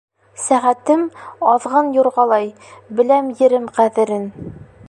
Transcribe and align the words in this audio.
Сәғәтем, 0.43 1.03
аҙғын 1.51 1.93
юрғалай, 1.99 2.51
Беләм 3.01 3.33
ерем 3.47 3.73
ҡәҙерен. 3.79 4.31